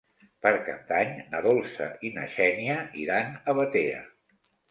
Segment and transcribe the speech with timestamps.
[0.43, 4.01] Per Cap d'Any na Dolça i na Xènia iran a Batea.